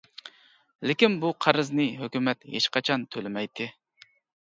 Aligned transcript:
لېكىن 0.91 1.19
بۇ 1.27 1.31
قەرزنى 1.47 1.87
ھۆكۈمەت 2.01 2.51
ھېچقاچان 2.57 3.09
تۆلىمەيتتى. 3.15 3.73